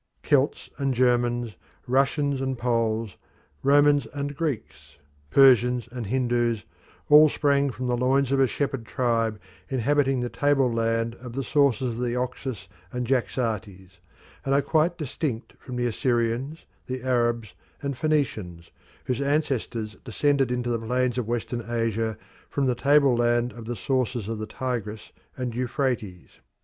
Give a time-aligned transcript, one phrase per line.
[0.23, 1.53] Celts and Germans,
[1.85, 3.17] Russians and Poles,
[3.61, 4.97] Romans and Greeks,
[5.29, 6.63] Persians and Hindus,
[7.07, 11.89] all sprang from the loins of a shepherd tribe inhabiting the tableland of the sources
[11.99, 13.99] of the Oxus and Jaxartes,
[14.43, 18.71] and are quite distinct from the Assyrians, the Arabs, and Phoenicians,
[19.05, 22.17] whose ancestors descended into the plains of Western Asia
[22.49, 26.39] from the tableland of the sources of the Tigris and Euphrates.